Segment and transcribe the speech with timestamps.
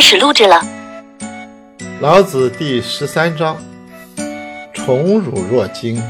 [0.00, 0.64] 开始录制了。
[2.00, 3.58] 老子第十三章：
[4.72, 6.02] 宠辱若惊，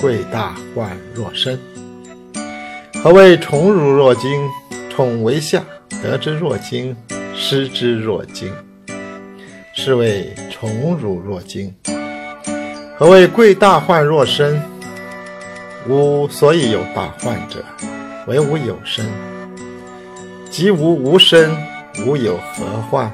[0.00, 1.58] 贵大患若身。
[3.02, 4.48] 何谓宠辱若惊？
[4.88, 5.60] 宠为下，
[6.00, 6.96] 得之若惊，
[7.34, 8.48] 失之若惊，
[9.74, 11.74] 是谓宠辱若惊。
[12.96, 14.62] 何谓贵大患若身？
[15.88, 17.64] 吾所以有大患者，
[18.28, 19.04] 惟吾有身。
[20.48, 21.50] 即吾无身，
[22.06, 23.10] 吾有何患？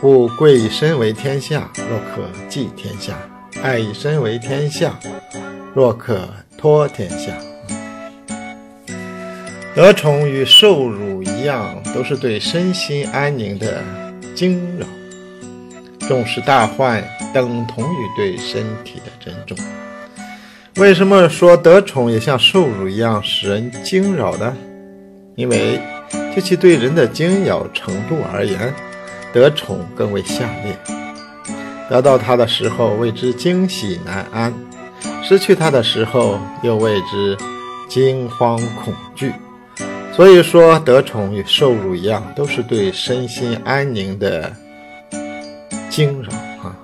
[0.00, 3.14] 故贵以身为天下，若可寄天下；
[3.62, 4.98] 爱以身为天下，
[5.74, 6.28] 若可
[6.58, 7.32] 托天下。
[9.74, 13.82] 得宠与受辱一样，都是对身心安宁的
[14.34, 14.86] 惊扰；
[16.06, 19.56] 重视大患，等同于对身体的珍重。
[20.76, 24.54] 为什么说得宠也像受辱一样使人惊扰呢？
[25.36, 25.80] 因为
[26.34, 28.72] 就其对人的惊扰程度而言，
[29.36, 30.74] 得宠更为下劣。
[31.90, 34.50] 得到它的时候，为之惊喜难安；
[35.22, 37.36] 失去它的时候，又为之
[37.86, 39.30] 惊慌恐惧。
[40.14, 44.50] 所以说，得宠与受辱一样，都是对身心安宁的
[45.90, 46.74] 惊扰啊。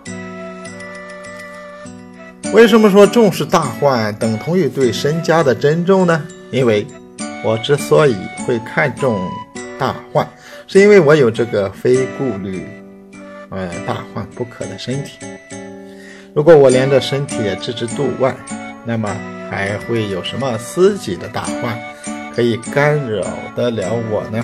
[2.52, 6.22] 为什么说重视大患等同于对身家的珍重呢？
[6.50, 6.86] 因为
[7.42, 8.14] 我之所以
[8.46, 9.26] 会看重
[9.78, 10.28] 大患，
[10.72, 12.66] 是因为我有这个非顾虑，
[13.50, 15.18] 呃，大患不可的身体。
[16.34, 18.34] 如果我连这身体也置之度外，
[18.86, 19.14] 那么
[19.50, 21.78] 还会有什么私己的大患？
[22.34, 23.22] 可以干扰
[23.54, 24.42] 得了我呢？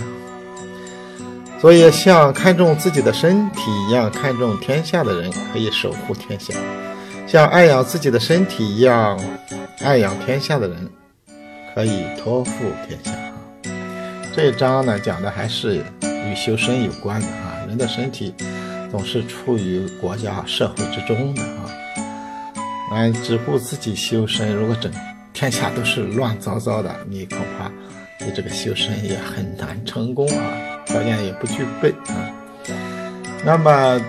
[1.59, 6.53] 所以，像看重自己的身体一样看重天下的人，可以守护天下；
[7.27, 9.19] 像爱养自己的身体一样
[9.81, 10.91] 爱养天下的人，
[11.75, 12.53] 可以托付
[12.87, 13.13] 天下。
[14.37, 15.83] 这一章呢，讲的还是
[16.27, 17.65] 与修身有关的啊。
[17.69, 18.35] 人的身体
[18.91, 21.71] 总是处于国家社会之中的啊。
[22.93, 24.91] 俺只顾自己修身，如果整。
[25.35, 27.71] 天下都是乱糟糟的，你恐怕
[28.27, 30.43] 你这个修身也很难成功啊，
[30.85, 32.27] 条件也不具备啊。
[33.45, 34.01] 那么，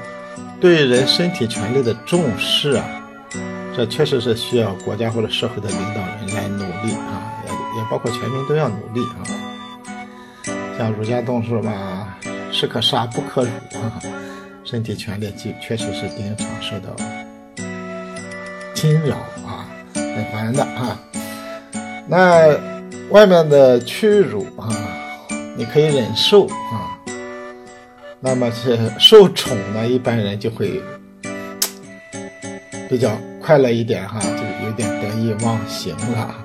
[0.59, 2.83] 对人身体权利的重视啊，
[3.77, 9.21] 这确实是需要国家或者社会的领导人来努力啊，也也包括全民都要努力啊。
[10.79, 11.98] 像儒家动说嘛，
[12.59, 13.49] 士可杀不可辱
[13.79, 14.01] 啊，
[14.65, 16.93] 身体权利就确实是经常受到
[18.75, 19.15] 侵扰
[19.47, 20.99] 啊，很烦的啊。
[22.05, 22.53] 那
[23.11, 24.67] 外面的屈辱啊，
[25.55, 26.99] 你可以忍受啊。
[28.19, 30.81] 那么是受宠呢，一般人就会
[32.89, 36.35] 比较快乐一点哈，就有点得意忘形了。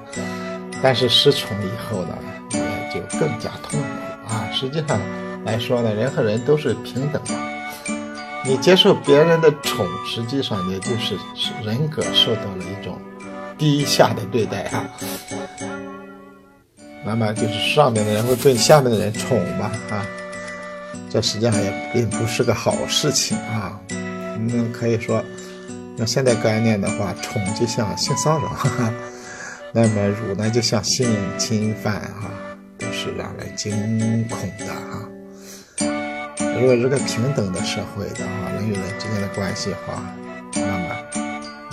[0.81, 2.17] 但是失宠以后呢，
[2.53, 4.49] 也就更加痛苦啊。
[4.53, 5.01] 实际上
[5.45, 7.35] 来说呢，人和人都是平等的。
[8.45, 11.17] 你接受别人的宠，实际上也就是
[11.65, 12.99] 人格受到了一种。
[13.57, 14.85] 低下的对待啊，
[17.07, 20.05] 那么就是上面的人会对下面的人宠嘛啊，
[21.09, 23.81] 这实际上也并不是个好事情啊。
[23.91, 25.23] 嗯，可以说
[25.99, 28.93] 用现代概念的话，宠就像性骚扰，哈哈，
[29.73, 32.35] 那么辱呢就像性侵犯啊，
[32.77, 35.09] 都是让人惊恐的啊。
[36.61, 40.03] 如果是个平等的社会的话，人与人之间的关系的话，
[40.55, 40.95] 那么。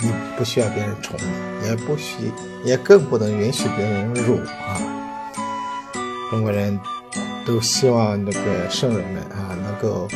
[0.04, 1.16] 你不需要别人宠
[1.62, 2.32] 你，也不许，
[2.64, 4.82] 也更不能允许别人辱啊！
[6.28, 6.76] 中国人
[7.46, 10.08] 都希望那个圣人们啊，能够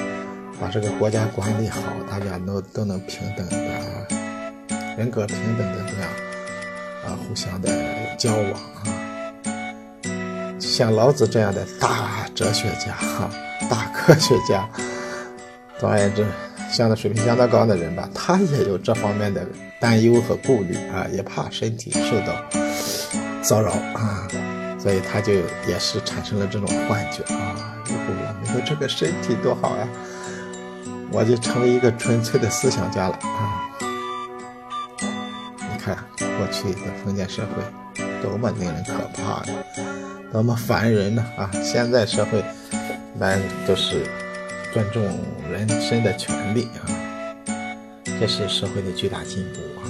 [0.61, 3.57] 把这个国家管理好，大家都都能平等的，
[4.99, 6.11] 人格平等的这样
[7.05, 7.71] 啊，互相的
[8.19, 9.06] 交往啊。
[10.77, 13.31] 像老子这样的大哲学家、哈
[13.71, 14.69] 大科学家，
[15.79, 16.27] 总而言之。
[16.71, 19.47] 相对水平相当高的人吧，他也有这方面的
[19.81, 22.35] 担忧和顾虑啊，也怕身体受到
[23.41, 24.29] 骚扰啊，
[24.77, 25.33] 所以他就
[25.67, 27.55] 也是产生了这种幻觉啊。
[27.87, 29.89] 如果我没有这个身体多好呀，
[31.11, 33.65] 我就成为一个纯粹的思想家了啊。
[35.01, 37.63] 你看过去的封建社会
[38.23, 39.55] 多么令人可怕呀，
[40.33, 41.51] 多么烦人呢啊！
[41.63, 44.05] 现在社会一般都是。
[44.73, 45.03] 尊重
[45.51, 46.85] 人身的权利啊，
[48.21, 49.89] 这是社会的巨大进步啊。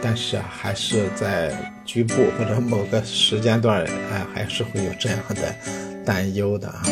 [0.00, 1.52] 但是啊，还是在
[1.84, 5.52] 局部或者某个时间段，哎，还是会有这样的
[6.04, 6.84] 担忧的啊。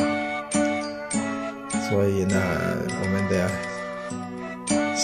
[1.89, 2.43] 所以呢，
[3.01, 3.49] 我们的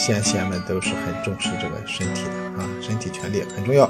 [0.01, 3.85] 先贤们都是很重视这个身体的啊，身体权利很重要。